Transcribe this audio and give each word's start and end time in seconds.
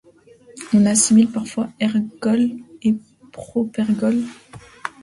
On 0.73 0.87
assimile 0.87 1.29
parfois 1.31 1.69
ergols 1.79 2.57
et 2.81 2.95
propergols. 3.31 4.23